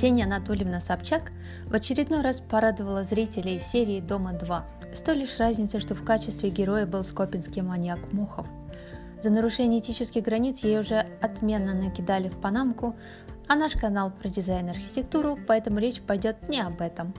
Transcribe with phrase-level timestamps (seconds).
[0.00, 1.30] Ксения Анатольевна Собчак
[1.66, 4.62] в очередной раз порадовала зрителей серии «Дома-2»,
[4.94, 8.46] с той лишь разницей, что в качестве героя был скопинский маньяк Мохов.
[9.22, 12.96] За нарушение этических границ ей уже отменно накидали в Панамку,
[13.46, 17.12] а наш канал про дизайн и архитектуру, поэтому речь пойдет не об этом.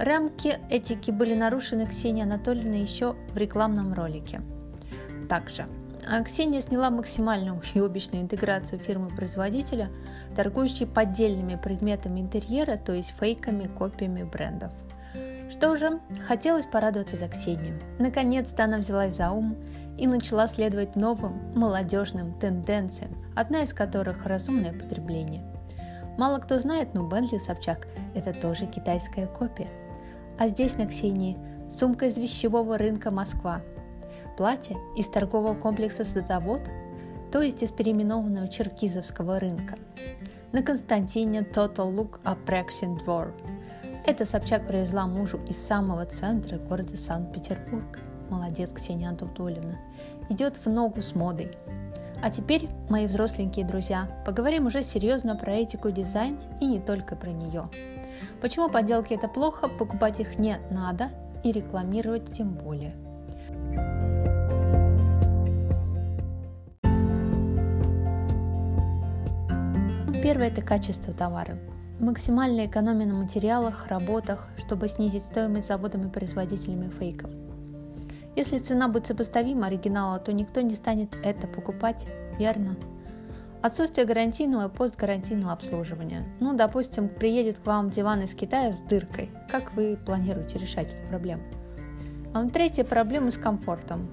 [0.00, 4.42] Рамки этики были нарушены Ксенией Анатольевной еще в рекламном ролике.
[5.28, 5.68] Также
[6.24, 9.88] Ксения сняла максимальную уебищную интеграцию фирмы-производителя,
[10.36, 14.70] торгующей поддельными предметами интерьера, то есть фейками, копиями брендов.
[15.50, 17.80] Что же, хотелось порадоваться за Ксению.
[17.98, 19.56] Наконец-то она взялась за ум
[19.96, 25.44] и начала следовать новым молодежным тенденциям, одна из которых– разумное потребление.
[26.18, 29.68] Мало кто знает, но Бентли Собчак– это тоже китайская копия.
[30.38, 31.38] А здесь на Ксении
[31.70, 33.60] сумка из вещевого рынка Москва–
[34.36, 36.60] платье из торгового комплекса «Садовод»,
[37.32, 39.76] то есть из переименованного Черкизовского рынка.
[40.52, 43.34] На Константине Total Look Attraction Двор.
[44.06, 47.98] Это Собчак привезла мужу из самого центра города Санкт-Петербург.
[48.30, 49.78] Молодец, Ксения Анатольевна.
[50.28, 51.50] Идет в ногу с модой.
[52.22, 57.30] А теперь, мои взросленькие друзья, поговорим уже серьезно про этику дизайн и не только про
[57.30, 57.68] нее.
[58.40, 61.10] Почему подделки это плохо, покупать их не надо
[61.44, 62.94] и рекламировать тем более–
[70.26, 71.56] Первое– это качество товара.
[72.00, 77.30] Максимальная экономия на материалах, работах, чтобы снизить стоимость заводами и производителями фейков.
[78.34, 82.04] Если цена будет сопоставима оригинала, то никто не станет это покупать,
[82.40, 82.74] верно?
[83.62, 86.24] Отсутствие гарантийного и постгарантийного обслуживания.
[86.40, 89.30] Ну, допустим, приедет к вам диван из Китая с дыркой.
[89.48, 91.44] Как вы планируете решать эту проблему?
[92.34, 94.08] А третья проблема с комфортом.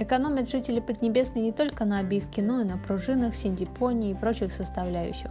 [0.00, 5.30] Экономят жители Поднебесной не только на обивке, но и на пружинах, синдипоне и прочих составляющих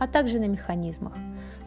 [0.00, 1.12] а также на механизмах.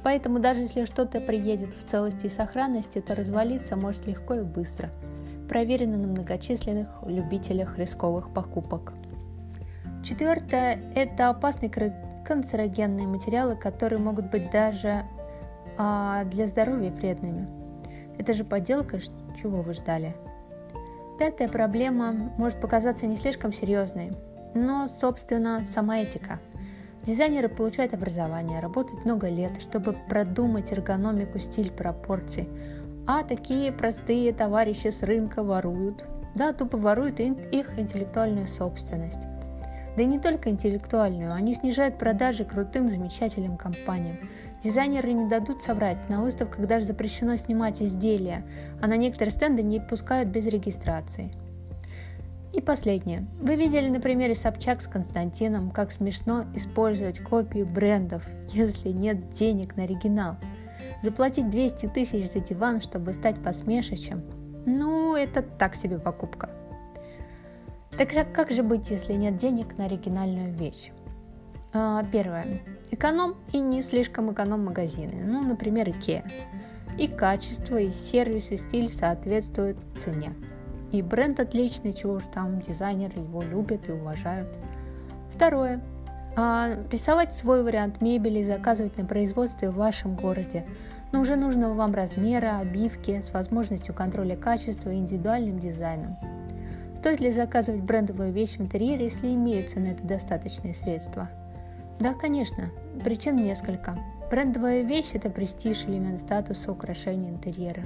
[0.03, 4.89] Поэтому даже если что-то приедет в целости и сохранности, то развалиться может легко и быстро.
[5.47, 8.93] Проверено на многочисленных любителях рисковых покупок.
[10.03, 11.71] Четвертое– это опасные
[12.25, 15.03] канцерогенные материалы, которые могут быть даже
[15.77, 17.47] а, для здоровья вредными.
[18.17, 18.99] Это же подделка,
[19.39, 20.15] чего вы ждали?
[21.19, 24.11] Пятая проблема может показаться не слишком серьезной,
[24.55, 26.39] но, собственно, сама этика–
[27.05, 32.47] Дизайнеры получают образование, работают много лет, чтобы продумать эргономику, стиль, пропорции.
[33.05, 36.05] А такие простые товарищи с рынка воруют.
[36.33, 39.27] Да, тупо воруют их интеллектуальную собственность.
[39.97, 44.17] Да и не только интеллектуальную, они снижают продажи крутым, замечательным компаниям.
[44.63, 48.43] Дизайнеры не дадут соврать, на выставках даже запрещено снимать изделия,
[48.81, 51.33] а на некоторые стенды не пускают без регистрации.
[52.53, 53.25] И последнее.
[53.41, 59.75] Вы видели на примере Собчак с Константином, как смешно использовать копию брендов, если нет денег
[59.75, 60.35] на оригинал.
[61.01, 64.23] Заплатить 200 тысяч за диван, чтобы стать посмешищем,
[64.65, 66.49] ну, это так себе покупка.
[67.97, 70.91] Так как же быть, если нет денег на оригинальную вещь?
[71.73, 72.61] А, первое.
[72.91, 76.23] Эконом и не слишком эконом магазины, ну, например, Ikea.
[76.97, 80.33] И качество, и сервис, и стиль соответствуют цене.
[80.93, 84.47] И бренд отличный, чего уж там, дизайнеры его любят и уважают.
[85.35, 85.81] Второе.
[86.35, 90.67] А, рисовать свой вариант мебели, заказывать на производстве в вашем городе,
[91.11, 96.15] но уже нужного вам размера, обивки, с возможностью контроля качества и индивидуальным дизайном.
[96.99, 101.27] Стоит ли заказывать брендовую вещь в интерьере, если имеются на это достаточные средства?
[101.99, 102.69] Да, конечно.
[103.03, 103.95] Причин несколько.
[104.33, 107.83] Брендовая вещь– это престиж, элемент статуса, украшение интерьера.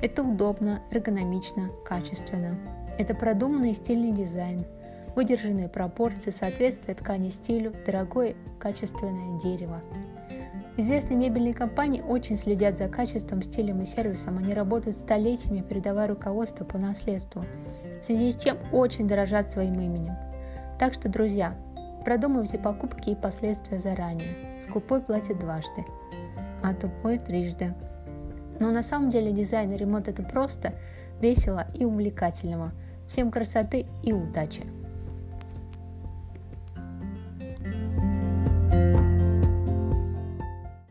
[0.00, 2.56] Это удобно, эргономично, качественно.
[2.98, 4.64] Это продуманный стильный дизайн,
[5.14, 9.82] выдержанные пропорции, соответствие ткани стилю, дорогое качественное дерево.
[10.78, 14.38] Известные мебельные компании очень следят за качеством, стилем и сервисом.
[14.38, 17.44] Они работают столетиями, передавая руководство по наследству,
[18.00, 20.14] в связи с чем очень дорожат своим именем.
[20.78, 21.54] Так что, друзья,
[22.06, 24.62] продумывайте покупки и последствия заранее.
[24.62, 25.84] Скупой платит дважды,
[26.62, 27.74] а тупой трижды.
[28.60, 30.74] Но на самом деле дизайн и ремонт это просто,
[31.20, 32.72] весело и увлекательно.
[33.08, 34.62] Всем красоты и удачи!